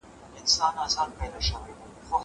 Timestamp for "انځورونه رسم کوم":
1.01-1.89